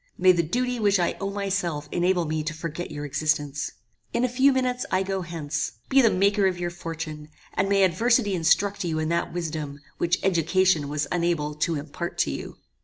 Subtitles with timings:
[0.17, 3.69] May the duty which I owe myself enable me to forget your existence.
[4.13, 5.73] In a few minutes I go hence.
[5.89, 10.17] Be the maker of your fortune, and may adversity instruct you in that wisdom, which
[10.23, 12.57] education was unable to impart to you."